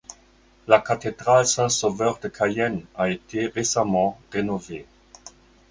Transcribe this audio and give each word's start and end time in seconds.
La 0.65 0.79
cathédrale 0.79 1.45
Saint-Sauveur 1.45 2.17
de 2.19 2.27
Cayenne 2.27 2.83
a 2.95 3.11
été 3.11 3.45
récemment 3.45 4.19
rénovée. 4.31 4.87